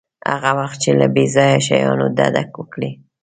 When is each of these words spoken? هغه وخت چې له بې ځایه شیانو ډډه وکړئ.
هغه 0.31 0.51
وخت 0.59 0.77
چې 0.83 0.91
له 0.99 1.07
بې 1.13 1.25
ځایه 1.35 1.59
شیانو 1.67 2.05
ډډه 2.17 2.43
وکړئ. 2.57 2.91